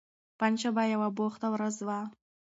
پنجشنبه 0.39 0.83
یوه 0.93 1.09
بوخته 1.17 1.47
ورځ 1.53 1.75
وه. 1.87 1.99